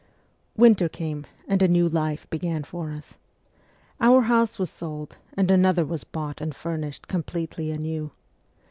[0.57, 3.17] Winter came, and a new life began for us.
[3.99, 8.09] Our house was sold' and another was bought and furnished completely anew.